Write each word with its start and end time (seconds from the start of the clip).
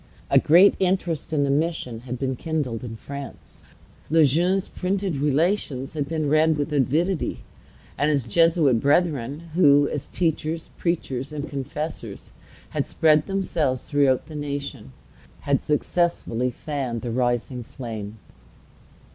A 0.31 0.39
great 0.39 0.73
interest 0.79 1.31
in 1.31 1.43
the 1.43 1.51
mission 1.51 1.99
had 1.99 2.17
been 2.17 2.35
kindled 2.35 2.83
in 2.83 2.95
France. 2.95 3.61
Le 4.09 4.25
Jeune's 4.25 4.67
printed 4.67 5.17
Relations 5.17 5.93
had 5.93 6.07
been 6.09 6.27
read 6.27 6.57
with 6.57 6.73
avidity; 6.73 7.41
and 7.99 8.09
his 8.09 8.23
Jesuit 8.25 8.79
brethren, 8.79 9.51
who, 9.53 9.87
as 9.89 10.07
teachers, 10.07 10.71
preachers, 10.75 11.31
and 11.31 11.47
confessors, 11.47 12.31
had 12.69 12.89
spread 12.89 13.27
themselves 13.27 13.83
through 13.87 14.19
the 14.25 14.33
nation, 14.35 14.91
had 15.41 15.63
successfully 15.63 16.49
fanned 16.49 17.01
the 17.03 17.11
rising 17.11 17.61
flame. 17.61 18.17